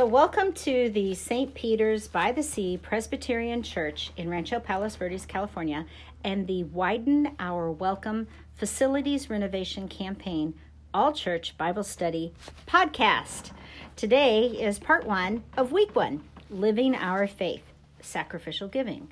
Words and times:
So, 0.00 0.06
welcome 0.06 0.54
to 0.54 0.88
the 0.88 1.14
St. 1.14 1.52
Peter's 1.52 2.08
by 2.08 2.32
the 2.32 2.42
Sea 2.42 2.78
Presbyterian 2.78 3.62
Church 3.62 4.12
in 4.16 4.30
Rancho 4.30 4.58
Palos 4.58 4.96
Verdes, 4.96 5.26
California, 5.26 5.84
and 6.24 6.46
the 6.46 6.64
Widen 6.64 7.36
Our 7.38 7.70
Welcome 7.70 8.26
Facilities 8.54 9.28
Renovation 9.28 9.88
Campaign 9.88 10.54
All 10.94 11.12
Church 11.12 11.54
Bible 11.58 11.84
Study 11.84 12.32
podcast. 12.66 13.50
Today 13.94 14.46
is 14.46 14.78
part 14.78 15.04
one 15.04 15.44
of 15.58 15.70
week 15.70 15.94
one 15.94 16.24
Living 16.48 16.94
Our 16.94 17.26
Faith 17.26 17.64
Sacrificial 18.00 18.68
Giving. 18.68 19.10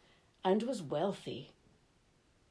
and 0.42 0.62
was 0.62 0.80
wealthy. 0.80 1.50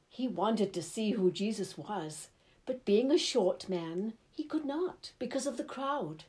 He 0.08 0.28
wanted 0.28 0.72
to 0.74 0.82
see 0.82 1.10
who 1.10 1.32
Jesus 1.32 1.76
was, 1.76 2.28
but 2.64 2.84
being 2.84 3.10
a 3.10 3.18
short 3.18 3.68
man, 3.68 4.12
he 4.30 4.44
could 4.44 4.64
not 4.64 5.10
because 5.18 5.48
of 5.48 5.56
the 5.56 5.64
crowd. 5.64 6.22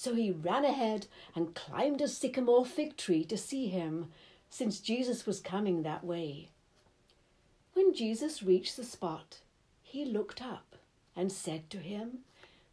So 0.00 0.14
he 0.14 0.30
ran 0.30 0.64
ahead 0.64 1.08
and 1.34 1.56
climbed 1.56 2.00
a 2.00 2.06
sycamore 2.06 2.64
fig 2.64 2.96
tree 2.96 3.24
to 3.24 3.36
see 3.36 3.66
him, 3.66 4.12
since 4.48 4.78
Jesus 4.78 5.26
was 5.26 5.40
coming 5.40 5.82
that 5.82 6.04
way. 6.04 6.50
When 7.72 7.92
Jesus 7.92 8.40
reached 8.40 8.76
the 8.76 8.84
spot, 8.84 9.38
he 9.82 10.04
looked 10.04 10.40
up 10.40 10.76
and 11.16 11.32
said 11.32 11.68
to 11.70 11.78
him, 11.78 12.18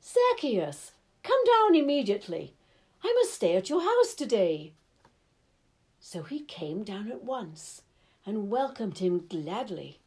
Zacchaeus, 0.04 0.92
come 1.24 1.44
down 1.46 1.74
immediately. 1.74 2.54
I 3.04 3.12
must 3.14 3.34
stay 3.34 3.56
at 3.56 3.72
your 3.72 3.82
house 3.82 4.14
today. 4.14 4.74
So 6.00 6.22
he 6.22 6.42
came 6.42 6.84
down 6.84 7.12
at 7.12 7.24
once 7.24 7.82
and 8.24 8.52
welcomed 8.52 9.00
him 9.00 9.26
gladly. 9.28 9.98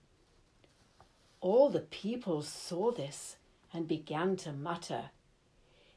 All 1.40 1.68
the 1.68 1.80
people 1.80 2.42
saw 2.42 2.92
this 2.92 3.38
and 3.72 3.88
began 3.88 4.36
to 4.36 4.52
mutter, 4.52 5.10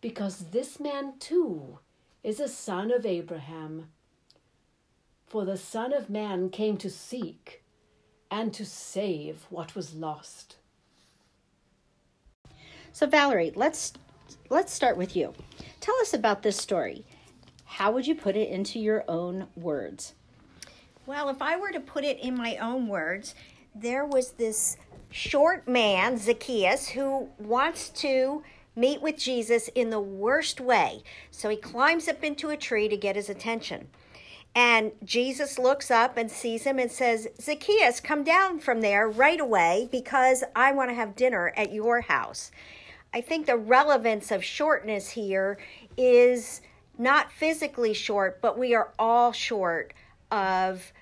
because 0.00 0.46
this 0.50 0.80
man 0.80 1.14
too 1.18 1.78
is 2.22 2.40
a 2.40 2.48
son 2.48 2.90
of 2.90 3.06
Abraham. 3.06 3.88
For 5.26 5.44
the 5.44 5.56
Son 5.56 5.92
of 5.92 6.10
Man 6.10 6.50
came 6.50 6.76
to 6.78 6.90
seek 6.90 7.62
and 8.30 8.52
to 8.54 8.66
save 8.66 9.46
what 9.48 9.76
was 9.76 9.94
lost. 9.94 10.56
So 12.92 13.06
Valerie, 13.06 13.52
let's 13.54 13.92
let's 14.48 14.72
start 14.72 14.96
with 14.96 15.14
you. 15.14 15.32
Tell 15.80 15.94
us 16.00 16.12
about 16.14 16.42
this 16.42 16.56
story. 16.56 17.04
How 17.64 17.92
would 17.92 18.06
you 18.06 18.16
put 18.16 18.34
it 18.34 18.48
into 18.48 18.80
your 18.80 19.04
own 19.06 19.46
words? 19.54 20.14
Well, 21.06 21.28
if 21.28 21.40
I 21.40 21.56
were 21.56 21.70
to 21.70 21.80
put 21.80 22.04
it 22.04 22.18
in 22.18 22.36
my 22.36 22.56
own 22.56 22.88
words, 22.88 23.34
there 23.74 24.04
was 24.04 24.32
this 24.32 24.76
short 25.10 25.68
man, 25.68 26.18
Zacchaeus, 26.18 26.88
who 26.88 27.28
wants 27.38 27.90
to 27.90 28.42
meet 28.80 29.02
with 29.02 29.18
Jesus 29.18 29.68
in 29.74 29.90
the 29.90 30.00
worst 30.00 30.60
way. 30.60 31.02
So 31.30 31.48
he 31.48 31.56
climbs 31.56 32.08
up 32.08 32.24
into 32.24 32.48
a 32.48 32.56
tree 32.56 32.88
to 32.88 32.96
get 32.96 33.16
his 33.16 33.28
attention. 33.28 33.88
And 34.54 34.92
Jesus 35.04 35.58
looks 35.58 35.90
up 35.90 36.16
and 36.16 36.30
sees 36.30 36.64
him 36.64 36.78
and 36.78 36.90
says, 36.90 37.28
Zacchaeus, 37.40 38.00
come 38.00 38.24
down 38.24 38.58
from 38.58 38.80
there 38.80 39.08
right 39.08 39.38
away 39.38 39.88
because 39.92 40.42
I 40.56 40.72
want 40.72 40.90
to 40.90 40.94
have 40.94 41.14
dinner 41.14 41.52
at 41.56 41.72
your 41.72 42.00
house. 42.00 42.50
I 43.14 43.20
think 43.20 43.46
the 43.46 43.56
relevance 43.56 44.30
of 44.30 44.44
shortness 44.44 45.10
here 45.10 45.58
is 45.96 46.62
not 46.98 47.30
physically 47.30 47.94
short, 47.94 48.40
but 48.40 48.58
we 48.58 48.74
are 48.74 48.92
all 48.98 49.32
short 49.32 49.94
of 50.30 50.92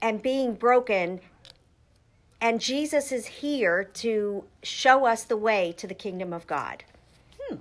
and 0.00 0.22
being 0.22 0.54
broken 0.54 1.20
and 2.40 2.60
Jesus 2.60 3.10
is 3.10 3.26
here 3.26 3.84
to 3.94 4.44
show 4.62 5.06
us 5.06 5.24
the 5.24 5.36
way 5.36 5.74
to 5.76 5.86
the 5.86 5.94
kingdom 5.94 6.32
of 6.32 6.46
God. 6.46 6.84
Hmm. 7.40 7.56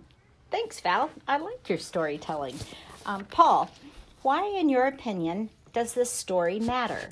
Thanks, 0.51 0.79
Val. 0.79 1.09
I 1.27 1.37
like 1.37 1.67
your 1.67 1.79
storytelling. 1.79 2.55
Um, 3.05 3.25
Paul, 3.25 3.71
why, 4.21 4.45
in 4.45 4.69
your 4.69 4.85
opinion, 4.85 5.49
does 5.73 5.93
this 5.93 6.11
story 6.11 6.59
matter? 6.59 7.09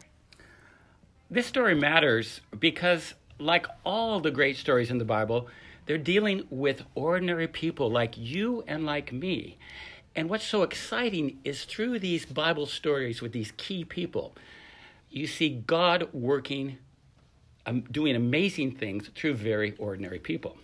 This 1.29 1.47
story 1.47 1.73
matters 1.73 2.41
because, 2.57 3.15
like 3.39 3.65
all 3.83 4.19
the 4.19 4.31
great 4.31 4.57
stories 4.57 4.91
in 4.91 4.99
the 4.99 5.05
Bible, 5.05 5.47
they're 5.85 5.97
dealing 5.97 6.45
with 6.49 6.83
ordinary 6.93 7.47
people 7.47 7.89
like 7.89 8.15
you 8.17 8.63
and 8.67 8.85
like 8.85 9.11
me. 9.11 9.57
And 10.15 10.29
what's 10.29 10.45
so 10.45 10.61
exciting 10.61 11.39
is 11.43 11.65
through 11.65 11.99
these 11.99 12.25
Bible 12.25 12.67
stories 12.67 13.21
with 13.21 13.33
these 13.33 13.51
key 13.57 13.83
people, 13.83 14.35
you 15.09 15.27
see 15.27 15.49
God 15.49 16.09
working 16.13 16.77
um, 17.65 17.81
doing 17.91 18.15
amazing 18.15 18.75
things 18.75 19.09
through 19.15 19.35
very 19.35 19.75
ordinary 19.77 20.19
people. 20.19 20.57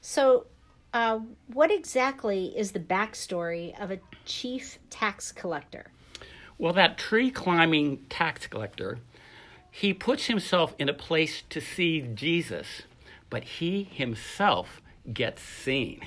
So, 0.00 0.46
uh, 0.94 1.20
what 1.52 1.70
exactly 1.70 2.56
is 2.56 2.72
the 2.72 2.80
backstory 2.80 3.78
of 3.80 3.90
a 3.90 4.00
chief 4.24 4.78
tax 4.88 5.32
collector? 5.32 5.90
Well, 6.56 6.72
that 6.72 6.98
tree 6.98 7.30
climbing 7.30 8.06
tax 8.08 8.46
collector, 8.46 8.98
he 9.70 9.92
puts 9.92 10.26
himself 10.26 10.74
in 10.78 10.88
a 10.88 10.94
place 10.94 11.42
to 11.50 11.60
see 11.60 12.00
Jesus, 12.00 12.82
but 13.30 13.44
he 13.44 13.84
himself 13.84 14.80
gets 15.12 15.42
seen. 15.42 16.00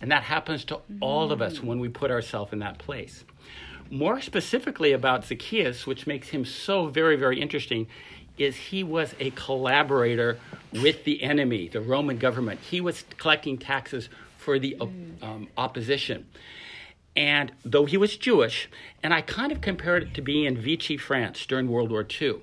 And 0.00 0.10
that 0.10 0.24
happens 0.24 0.64
to 0.66 0.80
all 1.00 1.32
of 1.32 1.40
us 1.40 1.62
when 1.62 1.80
we 1.80 1.88
put 1.88 2.10
ourselves 2.10 2.52
in 2.52 2.58
that 2.60 2.78
place. 2.78 3.24
More 3.90 4.20
specifically 4.20 4.92
about 4.92 5.24
Zacchaeus, 5.24 5.86
which 5.86 6.06
makes 6.06 6.28
him 6.28 6.44
so 6.44 6.86
very, 6.88 7.16
very 7.16 7.40
interesting, 7.40 7.86
is 8.38 8.56
he 8.56 8.82
was 8.82 9.14
a 9.18 9.30
collaborator 9.30 10.38
with 10.72 11.04
the 11.04 11.22
enemy, 11.22 11.68
the 11.68 11.80
Roman 11.80 12.18
government. 12.18 12.60
He 12.60 12.80
was 12.80 13.04
collecting 13.18 13.58
taxes 13.58 14.08
for 14.36 14.58
the 14.58 14.76
um, 15.22 15.48
opposition. 15.56 16.26
And 17.16 17.50
though 17.64 17.86
he 17.86 17.96
was 17.96 18.16
Jewish, 18.16 18.68
and 19.02 19.14
I 19.14 19.22
kind 19.22 19.50
of 19.50 19.60
compared 19.60 20.02
it 20.02 20.14
to 20.14 20.22
being 20.22 20.44
in 20.44 20.56
Vichy, 20.56 20.96
France 20.96 21.46
during 21.46 21.68
World 21.68 21.90
War 21.90 22.06
II. 22.08 22.40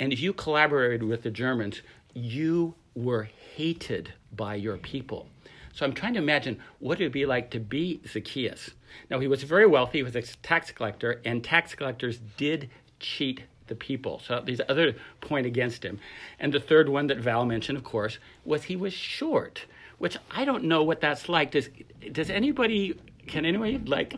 And 0.00 0.12
if 0.12 0.20
you 0.20 0.32
collaborated 0.32 1.04
with 1.04 1.22
the 1.22 1.30
Germans, 1.30 1.80
you 2.12 2.74
were 2.94 3.28
hated 3.54 4.12
by 4.32 4.56
your 4.56 4.76
people. 4.76 5.28
So 5.72 5.84
I'm 5.84 5.92
trying 5.92 6.14
to 6.14 6.18
imagine 6.18 6.58
what 6.78 7.00
it 7.00 7.04
would 7.04 7.12
be 7.12 7.26
like 7.26 7.50
to 7.50 7.60
be 7.60 8.00
Zacchaeus. 8.06 8.70
Now, 9.10 9.20
he 9.20 9.28
was 9.28 9.42
very 9.42 9.66
wealthy, 9.66 9.98
he 9.98 10.02
was 10.02 10.16
a 10.16 10.22
tax 10.22 10.70
collector, 10.72 11.20
and 11.24 11.44
tax 11.44 11.74
collectors 11.74 12.18
did 12.36 12.70
cheat 12.98 13.42
the 13.66 13.74
people. 13.74 14.20
So 14.24 14.40
these 14.40 14.60
other 14.68 14.94
point 15.20 15.46
against 15.46 15.84
him. 15.84 15.98
And 16.38 16.52
the 16.52 16.60
third 16.60 16.88
one 16.88 17.06
that 17.08 17.18
Val 17.18 17.44
mentioned, 17.44 17.78
of 17.78 17.84
course, 17.84 18.18
was 18.44 18.64
he 18.64 18.76
was 18.76 18.92
short, 18.92 19.66
which 19.98 20.16
I 20.30 20.44
don't 20.44 20.64
know 20.64 20.82
what 20.82 21.00
that's 21.00 21.28
like. 21.28 21.50
Does 21.52 21.68
does 22.12 22.30
anybody 22.30 22.98
can 23.26 23.44
anybody 23.44 23.78
like 23.78 24.14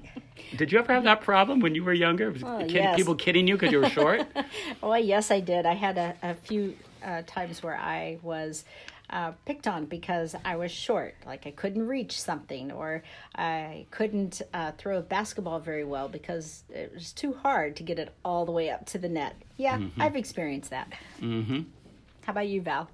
did 0.56 0.72
you 0.72 0.78
ever 0.78 0.92
have 0.92 1.04
that 1.04 1.20
problem 1.22 1.60
when 1.60 1.74
you 1.74 1.84
were 1.84 1.92
younger? 1.92 2.34
Oh, 2.42 2.58
Kid- 2.60 2.70
yes. 2.72 2.96
People 2.96 3.14
kidding 3.14 3.46
you 3.46 3.54
because 3.56 3.72
you 3.72 3.80
were 3.80 3.90
short? 3.90 4.26
Oh, 4.82 4.94
yes, 4.94 5.30
I 5.30 5.40
did. 5.40 5.66
I 5.66 5.74
had 5.74 5.98
a, 5.98 6.14
a 6.22 6.34
few 6.34 6.76
uh, 7.04 7.22
times 7.26 7.62
where 7.62 7.76
I 7.76 8.18
was 8.22 8.64
uh, 9.10 9.32
picked 9.46 9.66
on 9.66 9.86
because 9.86 10.34
I 10.44 10.56
was 10.56 10.70
short. 10.70 11.14
Like 11.26 11.46
I 11.46 11.50
couldn't 11.50 11.86
reach 11.86 12.20
something, 12.20 12.72
or 12.72 13.02
I 13.34 13.86
couldn't 13.90 14.42
uh, 14.52 14.72
throw 14.78 14.98
a 14.98 15.02
basketball 15.02 15.60
very 15.60 15.84
well 15.84 16.08
because 16.08 16.64
it 16.70 16.92
was 16.94 17.12
too 17.12 17.32
hard 17.32 17.76
to 17.76 17.82
get 17.82 17.98
it 17.98 18.14
all 18.24 18.44
the 18.44 18.52
way 18.52 18.70
up 18.70 18.86
to 18.86 18.98
the 18.98 19.08
net. 19.08 19.34
Yeah, 19.56 19.80
I've 19.98 20.16
experienced 20.16 20.70
that. 20.70 20.92
Mm-hmm. 21.20 21.60
How 22.24 22.32
about 22.32 22.48
you, 22.48 22.60
Val? 22.60 22.88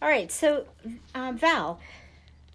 All 0.00 0.08
right, 0.08 0.30
so 0.30 0.64
uh, 1.12 1.32
Val, 1.32 1.80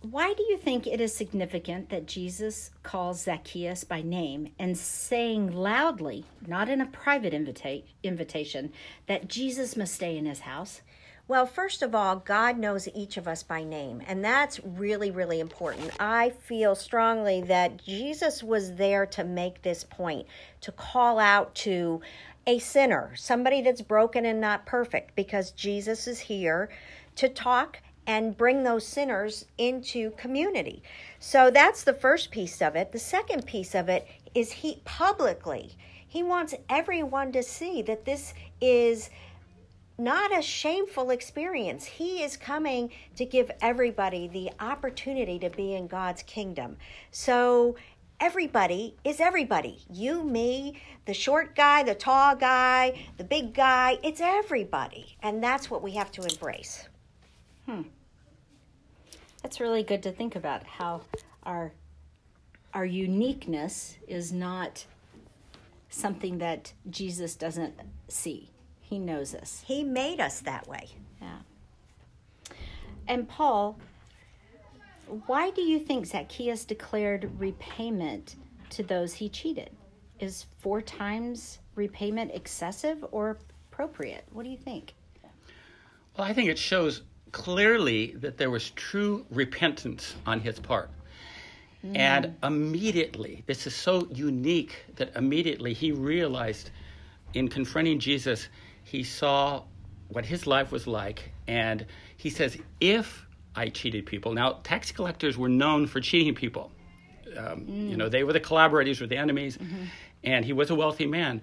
why 0.04 0.34
do 0.34 0.44
you 0.44 0.58
think 0.58 0.86
it 0.86 1.00
is 1.00 1.14
significant 1.14 1.90
that 1.90 2.06
Jesus 2.06 2.72
calls 2.84 3.24
Zacchaeus 3.24 3.86
by 3.86 4.02
name 4.02 4.52
and 4.60 4.78
saying 4.78 5.54
loudly, 5.54 6.26
not 6.46 6.68
in 6.68 6.82
a 6.82 6.86
private 6.86 7.34
invita- 7.34 7.84
invitation, 8.04 8.74
that 9.08 9.30
Jesus 9.30 9.78
must 9.78 9.94
stay 9.94 10.18
in 10.18 10.26
his 10.26 10.42
house? 10.42 10.82
Well, 11.26 11.46
first 11.46 11.82
of 11.82 11.96
all, 11.96 12.18
God 12.18 12.58
knows 12.58 12.90
each 12.94 13.16
of 13.16 13.30
us 13.30 13.44
by 13.44 13.64
name, 13.64 14.02
and 14.06 14.26
that's 14.26 14.60
really, 14.66 15.10
really 15.10 15.40
important. 15.40 15.92
I 16.02 16.32
feel 16.32 16.76
strongly 16.76 17.42
that 17.44 17.82
Jesus 17.82 18.44
was 18.44 18.76
there 18.76 19.06
to 19.06 19.24
make 19.24 19.62
this 19.62 19.86
point, 19.86 20.28
to 20.62 20.74
call 20.74 21.18
out 21.18 21.56
to 21.56 22.02
a 22.46 22.60
sinner, 22.60 23.14
somebody 23.16 23.62
that's 23.62 23.82
broken 23.82 24.26
and 24.26 24.42
not 24.42 24.66
perfect, 24.66 25.16
because 25.16 25.52
Jesus 25.52 26.08
is 26.08 26.20
here 26.20 26.70
to 27.16 27.30
talk 27.30 27.80
and 28.06 28.38
bring 28.38 28.64
those 28.64 28.86
sinners 28.86 29.46
into 29.58 30.12
community. 30.12 30.84
So 31.20 31.50
that's 31.50 31.84
the 31.84 31.94
first 31.94 32.32
piece 32.32 32.62
of 32.62 32.76
it. 32.76 32.92
The 32.92 33.00
second 33.00 33.46
piece 33.46 33.76
of 33.76 33.90
it 33.90 34.08
is 34.36 34.52
he 34.52 34.82
publicly, 34.86 35.76
he 36.08 36.22
wants 36.22 36.54
everyone 36.70 37.32
to 37.32 37.42
see 37.42 37.82
that 37.84 38.06
this 38.06 38.34
is 38.62 39.10
not 39.98 40.38
a 40.38 40.42
shameful 40.42 41.12
experience. 41.12 41.86
He 41.86 42.24
is 42.24 42.38
coming 42.38 42.92
to 43.16 43.26
give 43.26 43.52
everybody 43.62 44.28
the 44.28 44.52
opportunity 44.60 45.40
to 45.40 45.50
be 45.50 45.76
in 45.76 45.88
God's 45.88 46.24
kingdom. 46.24 46.78
So 47.12 47.76
everybody 48.20 48.96
is 49.04 49.20
everybody. 49.20 49.80
You, 49.90 50.24
me, 50.24 50.82
the 51.06 51.14
short 51.14 51.56
guy, 51.56 51.84
the 51.84 51.96
tall 51.96 52.36
guy, 52.36 53.08
the 53.18 53.24
big 53.24 53.54
guy, 53.54 54.00
it's 54.04 54.22
everybody. 54.22 55.18
And 55.22 55.44
that's 55.44 55.70
what 55.70 55.84
we 55.84 55.92
have 55.92 56.12
to 56.14 56.24
embrace. 56.24 56.88
Hmm. 57.66 57.82
That's 59.42 59.60
really 59.60 59.84
good 59.84 60.04
to 60.04 60.12
think 60.12 60.36
about 60.36 60.64
how 60.64 61.02
our 61.44 61.74
our 62.74 62.86
uniqueness 62.86 63.98
is 64.08 64.32
not 64.32 64.86
something 65.90 66.40
that 66.40 66.74
Jesus 66.90 67.36
doesn't 67.36 67.76
see. 68.08 68.50
He 68.82 68.98
knows 68.98 69.36
us. 69.36 69.64
He 69.68 69.84
made 69.84 70.20
us 70.20 70.40
that 70.42 70.68
way. 70.68 70.90
Yeah. 71.22 71.38
And 73.08 73.30
Paul, 73.30 73.78
why 75.28 75.52
do 75.52 75.62
you 75.62 75.80
think 75.80 76.08
Zacchaeus 76.08 76.66
declared 76.66 77.30
repayment 77.38 78.36
to 78.72 78.82
those 78.82 79.14
he 79.14 79.30
cheated? 79.30 79.70
Is 80.20 80.46
four 80.60 80.82
times 80.82 81.60
repayment 81.76 82.32
excessive 82.34 83.06
or 83.12 83.38
appropriate? 83.72 84.26
What 84.32 84.44
do 84.44 84.50
you 84.50 84.58
think? 84.58 84.94
Well, 86.18 86.28
I 86.28 86.34
think 86.34 86.50
it 86.50 86.58
shows 86.58 87.02
clearly 87.34 88.14
that 88.20 88.38
there 88.38 88.50
was 88.50 88.70
true 88.72 89.26
repentance 89.30 90.16
on 90.26 90.40
his 90.40 90.60
part. 90.60 90.90
And 91.96 92.26
mm. 92.26 92.48
immediately, 92.48 93.44
this 93.46 93.68
is 93.68 93.76
so 93.76 94.08
unique 94.14 94.86
that 94.96 95.14
immediately 95.18 95.74
he 95.74 95.92
realized 95.92 96.72
in 97.34 97.50
confronting 97.50 98.00
Jesus, 98.00 98.48
he 98.86 99.04
saw 99.04 99.64
what 100.08 100.26
his 100.26 100.48
life 100.48 100.72
was 100.72 100.88
like. 100.88 101.34
And 101.48 101.86
he 102.16 102.30
says, 102.30 102.58
If 102.80 103.26
I 103.56 103.68
cheated 103.68 104.06
people. 104.06 104.34
Now, 104.34 104.60
tax 104.64 104.92
collectors 104.92 105.38
were 105.38 105.50
known 105.50 105.86
for 105.88 106.00
cheating 106.00 106.36
people. 106.36 106.72
Um, 107.38 107.66
You 107.68 107.98
know, 107.98 108.08
mm. 108.08 108.12
they 108.12 108.24
were 108.24 108.34
the 108.34 108.40
collaborators 108.40 109.02
with 109.02 109.10
the 109.10 109.18
enemies, 109.18 109.58
mm-hmm. 109.58 109.86
and 110.24 110.46
he 110.46 110.54
was 110.54 110.70
a 110.70 110.76
wealthy 110.76 111.08
man. 111.08 111.42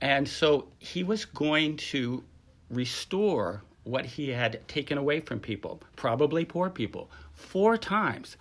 And 0.00 0.26
so 0.26 0.68
he 0.78 1.04
was 1.04 1.24
going 1.24 1.76
to 1.92 2.24
restore 2.70 3.62
what 3.84 4.04
he 4.04 4.30
had 4.30 4.66
taken 4.66 4.98
away 4.98 5.20
from 5.20 5.38
people, 5.40 5.80
probably 5.96 6.44
poor 6.44 6.70
people, 6.70 7.10
four 7.34 7.76
times. 7.76 8.36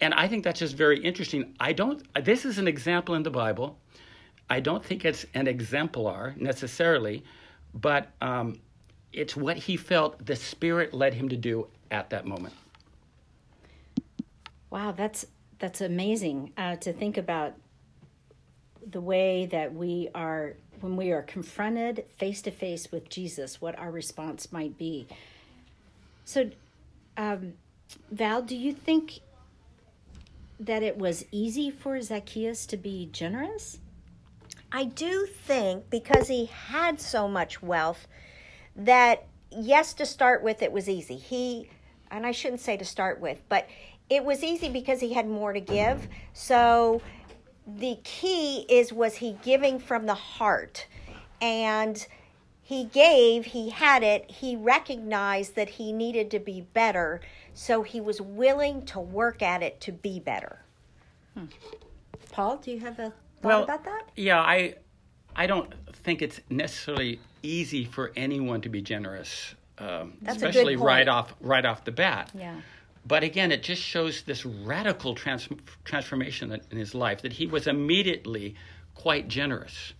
And 0.00 0.12
I 0.14 0.26
think 0.26 0.44
that's 0.44 0.60
just 0.60 0.76
very 0.76 0.98
interesting. 0.98 1.54
I 1.60 1.72
don't, 1.72 2.02
this 2.24 2.44
is 2.44 2.58
an 2.58 2.66
example 2.66 3.14
in 3.14 3.22
the 3.22 3.30
Bible. 3.30 3.78
I 4.50 4.60
don't 4.60 4.84
think 4.84 5.04
it's 5.04 5.24
an 5.34 5.46
exemplar 5.46 6.34
necessarily, 6.36 7.24
but 7.74 8.10
um, 8.20 8.58
it's 9.12 9.36
what 9.36 9.56
he 9.56 9.76
felt 9.76 10.24
the 10.24 10.36
Spirit 10.36 10.92
led 10.92 11.14
him 11.14 11.28
to 11.28 11.36
do 11.36 11.68
at 11.90 12.10
that 12.10 12.26
moment. 12.26 12.54
Wow, 14.70 14.92
that's 14.92 15.24
that's 15.60 15.80
amazing 15.80 16.52
uh, 16.56 16.76
to 16.76 16.92
think 16.92 17.16
about 17.16 17.54
the 18.90 19.00
way 19.00 19.46
that 19.46 19.74
we 19.74 20.08
are 20.14 20.54
when 20.80 20.96
we 20.96 21.12
are 21.12 21.22
confronted 21.22 22.04
face 22.16 22.42
to 22.42 22.50
face 22.50 22.92
with 22.92 23.08
Jesus, 23.08 23.60
what 23.60 23.78
our 23.78 23.90
response 23.90 24.52
might 24.52 24.76
be. 24.76 25.06
So, 26.24 26.50
um, 27.16 27.54
Val, 28.10 28.42
do 28.42 28.56
you 28.56 28.72
think 28.72 29.20
that 30.60 30.82
it 30.82 30.98
was 30.98 31.24
easy 31.30 31.70
for 31.70 32.00
Zacchaeus 32.00 32.66
to 32.66 32.76
be 32.76 33.08
generous? 33.12 33.78
I 34.72 34.84
do 34.84 35.26
think 35.26 35.88
because 35.90 36.28
he 36.28 36.46
had 36.46 37.00
so 37.00 37.28
much 37.28 37.62
wealth 37.62 38.06
that 38.76 39.26
yes 39.50 39.94
to 39.94 40.06
start 40.06 40.42
with 40.42 40.62
it 40.62 40.72
was 40.72 40.88
easy. 40.88 41.16
He 41.16 41.70
and 42.10 42.26
I 42.26 42.32
shouldn't 42.32 42.60
say 42.60 42.76
to 42.76 42.84
start 42.84 43.20
with, 43.20 43.42
but 43.48 43.68
it 44.10 44.24
was 44.24 44.44
easy 44.44 44.68
because 44.68 45.00
he 45.00 45.12
had 45.12 45.28
more 45.28 45.52
to 45.52 45.60
give. 45.60 46.08
So 46.32 47.00
the 47.66 47.98
key 48.04 48.66
is 48.68 48.92
was 48.92 49.16
he 49.16 49.36
giving 49.42 49.78
from 49.78 50.06
the 50.06 50.14
heart 50.14 50.86
and 51.40 52.06
he 52.62 52.84
gave, 52.84 53.46
he 53.46 53.70
had 53.70 54.02
it, 54.02 54.30
he 54.30 54.56
recognized 54.56 55.54
that 55.54 55.68
he 55.68 55.92
needed 55.92 56.30
to 56.30 56.38
be 56.38 56.62
better, 56.62 57.20
so 57.52 57.82
he 57.82 58.00
was 58.00 58.22
willing 58.22 58.86
to 58.86 58.98
work 58.98 59.42
at 59.42 59.62
it 59.62 59.80
to 59.82 59.92
be 59.92 60.18
better. 60.18 60.60
Paul, 62.32 62.56
do 62.56 62.70
you 62.70 62.80
have 62.80 62.98
a 62.98 63.10
thought 63.10 63.14
Well, 63.42 63.64
about 63.64 63.84
that? 63.84 64.08
Yeah, 64.16 64.40
I, 64.40 64.76
I 65.36 65.46
don't 65.46 65.72
think 65.92 66.22
it's 66.22 66.40
necessarily 66.48 67.20
easy 67.42 67.84
for 67.84 68.12
anyone 68.16 68.62
to 68.62 68.70
be 68.70 68.80
generous, 68.80 69.54
um, 69.78 70.14
That's 70.22 70.38
a 70.38 70.40
good 70.40 70.48
especially 70.50 70.76
right 70.76 71.08
off 71.08 71.34
right 71.40 71.64
off 71.64 71.84
the 71.84 71.92
bat. 71.92 72.30
Yeah. 72.34 72.54
But 73.06 73.22
again, 73.22 73.52
it 73.52 73.62
just 73.62 73.82
shows 73.82 74.22
this 74.22 74.46
radical 74.46 75.14
trans- 75.14 75.48
transformation 75.84 76.52
in 76.52 76.60
in 76.70 76.78
his 76.78 76.94
life 76.94 77.22
that 77.22 77.32
he 77.34 77.46
was 77.46 77.66
immediately 77.66 78.54
quite 78.94 79.28
generous, 79.28 79.92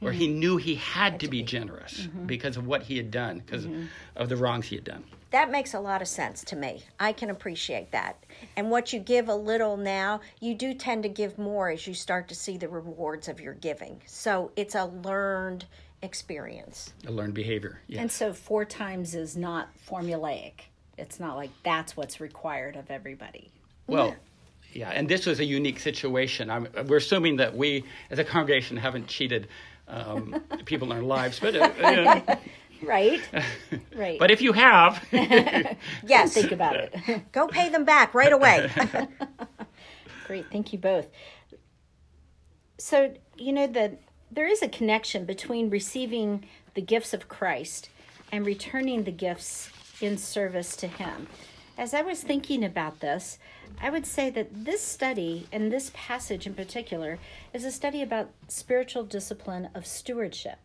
or 0.00 0.12
he 0.12 0.28
mm-hmm. 0.28 0.38
knew 0.38 0.56
he 0.56 0.76
had 0.76 1.20
to 1.20 1.28
be 1.28 1.42
generous 1.42 2.02
mm-hmm. 2.02 2.26
because 2.26 2.56
of 2.56 2.66
what 2.66 2.82
he 2.82 2.96
had 2.96 3.10
done, 3.10 3.42
because 3.44 3.66
mm-hmm. 3.66 3.86
of 4.14 4.28
the 4.28 4.36
wrongs 4.36 4.66
he 4.66 4.76
had 4.76 4.84
done. 4.84 5.02
that 5.30 5.50
makes 5.50 5.74
a 5.74 5.80
lot 5.80 6.00
of 6.00 6.08
sense 6.08 6.44
to 6.44 6.56
me. 6.56 6.84
I 7.00 7.12
can 7.12 7.30
appreciate 7.30 7.90
that. 7.92 8.24
And 8.56 8.70
what 8.70 8.92
you 8.92 9.00
give 9.00 9.28
a 9.28 9.34
little 9.34 9.76
now, 9.76 10.20
you 10.40 10.54
do 10.54 10.72
tend 10.72 11.02
to 11.02 11.08
give 11.08 11.36
more 11.38 11.70
as 11.70 11.86
you 11.86 11.94
start 11.94 12.28
to 12.28 12.34
see 12.34 12.56
the 12.56 12.68
rewards 12.68 13.28
of 13.28 13.40
your 13.40 13.54
giving. 13.54 14.00
So 14.06 14.52
it's 14.54 14.74
a 14.74 14.84
learned 14.84 15.64
experience. 16.02 16.92
A 17.06 17.10
learned 17.10 17.34
behavior. 17.34 17.80
Yes. 17.88 18.00
And 18.00 18.12
so 18.12 18.32
four 18.32 18.64
times 18.64 19.14
is 19.14 19.36
not 19.36 19.70
formulaic. 19.90 20.68
It's 20.98 21.20
not 21.20 21.36
like 21.36 21.50
that's 21.62 21.96
what's 21.96 22.20
required 22.20 22.76
of 22.76 22.90
everybody. 22.90 23.50
Well, 23.86 24.14
yeah, 24.72 24.90
and 24.90 25.08
this 25.08 25.26
was 25.26 25.40
a 25.40 25.44
unique 25.44 25.78
situation. 25.80 26.50
I'm, 26.50 26.68
we're 26.86 26.96
assuming 26.96 27.36
that 27.36 27.56
we, 27.56 27.84
as 28.10 28.18
a 28.18 28.24
congregation, 28.24 28.76
haven't 28.76 29.06
cheated 29.06 29.48
um, 29.88 30.42
people 30.64 30.90
in 30.90 30.96
our 30.96 31.02
lives, 31.02 31.38
but 31.40 31.56
uh, 31.56 32.36
Right? 32.82 33.20
Right. 33.96 34.18
but 34.18 34.30
if 34.30 34.42
you 34.42 34.52
have, 34.52 35.02
Yes, 35.10 36.34
think 36.34 36.52
about 36.52 36.76
it. 36.76 37.32
go 37.32 37.46
pay 37.48 37.70
them 37.70 37.84
back 37.84 38.12
right 38.12 38.32
away. 38.32 38.70
Great, 40.26 40.44
thank 40.52 40.72
you 40.74 40.78
both. 40.78 41.08
So, 42.78 43.14
you 43.38 43.52
know 43.54 43.66
that 43.66 44.00
there 44.30 44.46
is 44.46 44.60
a 44.62 44.68
connection 44.68 45.24
between 45.24 45.70
receiving 45.70 46.44
the 46.74 46.82
gifts 46.82 47.14
of 47.14 47.28
Christ 47.28 47.88
and 48.30 48.44
returning 48.44 49.04
the 49.04 49.12
gifts 49.12 49.70
in 50.00 50.18
service 50.18 50.76
to 50.76 50.86
him. 50.86 51.26
As 51.78 51.92
I 51.92 52.02
was 52.02 52.22
thinking 52.22 52.64
about 52.64 53.00
this, 53.00 53.38
I 53.80 53.90
would 53.90 54.06
say 54.06 54.30
that 54.30 54.64
this 54.64 54.80
study 54.80 55.46
and 55.52 55.70
this 55.70 55.90
passage 55.94 56.46
in 56.46 56.54
particular 56.54 57.18
is 57.52 57.64
a 57.64 57.70
study 57.70 58.00
about 58.00 58.30
spiritual 58.48 59.04
discipline 59.04 59.68
of 59.74 59.86
stewardship. 59.86 60.58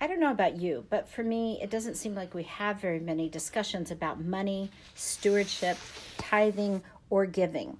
I 0.00 0.08
don't 0.08 0.18
know 0.18 0.32
about 0.32 0.56
you, 0.56 0.84
but 0.90 1.08
for 1.08 1.22
me, 1.22 1.60
it 1.62 1.70
doesn't 1.70 1.94
seem 1.94 2.16
like 2.16 2.34
we 2.34 2.42
have 2.42 2.80
very 2.80 2.98
many 2.98 3.28
discussions 3.28 3.92
about 3.92 4.20
money, 4.20 4.70
stewardship, 4.96 5.76
tithing, 6.18 6.82
or 7.08 7.24
giving. 7.24 7.76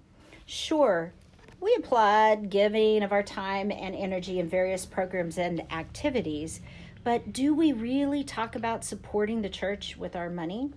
Sure, 0.46 1.12
we 1.60 1.74
applaud 1.76 2.50
giving 2.50 3.02
of 3.02 3.10
our 3.10 3.22
time 3.22 3.72
and 3.72 3.94
energy 3.94 4.38
in 4.38 4.48
various 4.48 4.86
programs 4.86 5.38
and 5.38 5.62
activities, 5.72 6.60
but 7.04 7.32
do 7.32 7.54
we 7.54 7.72
really 7.72 8.24
talk 8.24 8.54
about 8.54 8.84
supporting 8.84 9.42
the 9.42 9.48
church 9.48 9.96
with 9.96 10.14
our 10.14 10.30
money? 10.30 10.70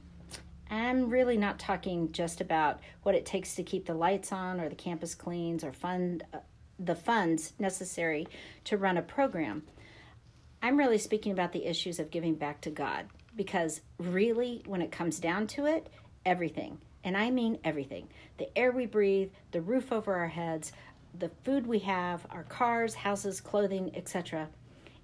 I'm 0.70 1.10
really 1.10 1.38
not 1.38 1.60
talking 1.60 2.12
just 2.12 2.42
about 2.42 2.80
what 3.04 3.16
it 3.16 3.26
takes 3.26 3.56
to 3.56 3.64
keep 3.64 3.86
the 3.86 3.94
lights 3.94 4.32
on 4.32 4.60
or 4.60 4.68
the 4.68 4.76
campus 4.76 5.14
cleans 5.14 5.64
or 5.64 5.72
fund 5.72 6.24
uh, 6.34 6.40
the 6.78 6.96
funds 6.96 7.54
necessary 7.60 8.28
to 8.66 8.78
run 8.78 8.98
a 8.98 9.02
program. 9.02 9.64
I'm 10.62 10.78
really 10.78 10.98
speaking 10.98 11.32
about 11.32 11.54
the 11.54 11.66
issues 11.66 12.00
of 12.00 12.12
giving 12.12 12.36
back 12.36 12.60
to 12.62 12.70
God 12.70 13.06
because 13.36 13.82
really 13.98 14.64
when 14.66 14.82
it 14.82 14.92
comes 14.92 15.20
down 15.20 15.48
to 15.48 15.66
it, 15.66 15.90
everything, 16.26 16.80
and 17.04 17.16
I 17.16 17.30
mean 17.30 17.60
everything, 17.64 18.10
the 18.38 18.58
air 18.58 18.72
we 18.72 18.88
breathe, 18.88 19.32
the 19.52 19.62
roof 19.62 19.92
over 19.92 20.16
our 20.16 20.28
heads, 20.28 20.72
the 21.18 21.32
food 21.44 21.68
we 21.68 21.80
have, 21.80 22.26
our 22.30 22.44
cars, 22.44 22.96
houses, 22.96 23.40
clothing, 23.40 23.92
etc., 23.96 24.50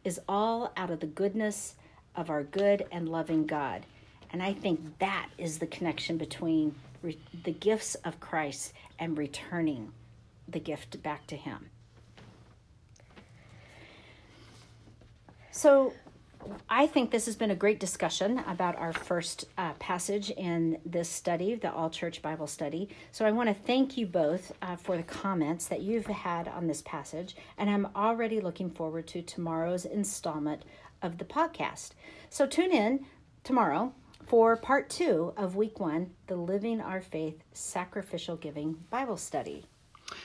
is 0.03 0.20
all 0.27 0.72
out 0.75 0.89
of 0.89 1.00
the 1.00 1.08
goodness 1.08 1.75
of 2.15 2.29
our 2.29 2.43
good 2.43 2.86
and 2.91 3.08
loving 3.08 3.46
God. 3.46 3.86
And 4.31 4.41
I 4.41 4.53
think 4.53 5.00
that 5.00 5.29
is 5.38 5.60
the 5.60 5.67
connection 5.67 6.17
between 6.17 6.75
re- 7.01 7.17
the 7.43 7.51
gifts 7.51 7.96
of 7.96 8.20
Christ 8.20 8.74
and 9.00 9.17
returning 9.17 9.91
the 10.48 10.60
gift 10.60 11.01
back 11.03 11.27
to 11.27 11.36
Him. 11.36 11.70
So, 15.51 15.93
I 16.69 16.88
think 16.88 17.12
this 17.12 17.25
has 17.25 17.36
been 17.36 17.51
a 17.51 17.55
great 17.55 17.79
discussion 17.79 18.39
about 18.48 18.75
our 18.77 18.93
first 18.93 19.45
uh, 19.57 19.74
passage 19.74 20.29
in 20.31 20.79
this 20.86 21.10
study, 21.10 21.55
the 21.55 21.71
All 21.71 21.89
Church 21.89 22.21
Bible 22.21 22.48
Study. 22.48 22.89
So, 23.12 23.25
I 23.25 23.31
want 23.31 23.50
to 23.50 23.55
thank 23.55 23.98
you 23.98 24.05
both 24.05 24.51
uh, 24.62 24.75
for 24.75 24.98
the 24.98 25.03
comments 25.03 25.67
that 25.67 25.81
you've 25.81 26.07
had 26.07 26.48
on 26.48 26.67
this 26.67 26.81
passage, 26.83 27.36
and 27.57 27.69
I'm 27.69 27.88
already 27.95 28.39
looking 28.41 28.69
forward 28.69 29.07
to 29.07 29.21
tomorrow's 29.21 29.86
installment 29.86 30.63
of 31.01 31.17
the 31.17 31.25
podcast. 31.25 31.91
So, 32.29 32.45
tune 32.45 32.71
in 32.71 33.05
tomorrow 33.43 33.93
for 34.27 34.55
part 34.55 34.89
two 34.89 35.33
of 35.36 35.55
week 35.55 35.79
one 35.79 36.12
the 36.27 36.36
Living 36.36 36.79
Our 36.81 37.01
Faith 37.01 37.43
Sacrificial 37.53 38.38
Giving 38.38 38.74
Bible 38.89 39.17
Study. 39.17 39.65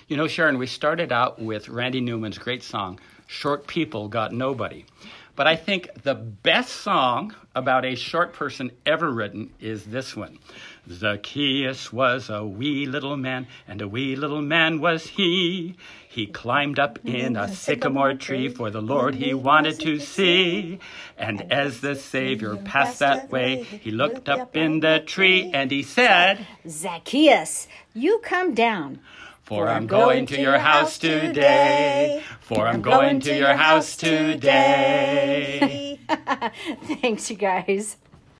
you 0.09 0.17
know, 0.17 0.29
Sharon, 0.29 0.59
we 0.59 0.67
started 0.67 1.13
out 1.13 1.39
with 1.41 1.69
Randy 1.69 2.01
Newman's 2.01 2.39
great 2.39 2.63
song, 2.63 3.01
Short 3.27 3.67
People 3.67 4.09
Got 4.09 4.33
Nobody. 4.33 4.85
But 5.37 5.47
I 5.47 5.55
think 5.55 6.03
the 6.03 6.15
best 6.15 6.71
song 6.71 7.35
about 7.55 7.85
a 7.85 7.95
short 7.95 8.33
person 8.33 8.73
ever 8.87 9.11
written 9.11 9.53
is 9.61 9.85
this 9.85 10.17
one. 10.17 10.39
Zacchaeus 10.91 11.93
was 11.93 12.31
a 12.31 12.43
wee 12.43 12.87
little 12.87 13.19
man, 13.19 13.47
and 13.69 13.83
a 13.83 13.89
wee 13.89 14.17
little 14.17 14.41
man 14.41 14.81
was 14.81 15.07
he. 15.07 15.77
He 16.09 16.27
climbed 16.27 16.79
up 16.79 16.99
in 17.05 17.37
a 17.37 17.55
sycamore 17.55 18.15
tree, 18.15 18.49
for 18.49 18.71
the 18.71 18.81
Lord 18.81 19.15
he 19.15 19.35
wanted 19.35 19.79
to 19.81 19.99
see. 19.99 20.79
And 21.19 21.53
as 21.53 21.81
the 21.81 21.97
Savior 21.97 22.57
passed 22.57 23.01
that 23.01 23.31
way, 23.31 23.65
he 23.65 23.91
looked 23.91 24.31
up 24.31 24.57
in 24.57 24.81
the 24.81 25.03
tree, 25.05 25.51
and 25.53 25.71
he 25.71 25.83
said, 25.83 26.47
Zacchaeus, 26.67 27.69
you 27.93 28.21
come 28.21 28.55
down. 28.55 29.01
For 29.47 29.69
I'm 29.69 29.87
going 29.87 30.27
to 30.27 30.41
your 30.41 30.59
house 30.59 30.99
today. 30.99 32.21
For 32.41 32.67
I'm 32.67 32.83
going 32.83 33.21
to 33.21 33.33
your 33.33 33.55
house 33.55 33.97
today. 33.97 36.01
Thanks, 37.01 37.31
you 37.31 37.37
guys. 37.37 37.97